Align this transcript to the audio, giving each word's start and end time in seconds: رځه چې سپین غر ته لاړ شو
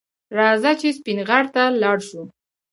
رځه 0.37 0.71
چې 0.79 0.89
سپین 0.97 1.19
غر 1.27 1.45
ته 1.53 1.63
لاړ 1.81 1.97
شو 2.07 2.21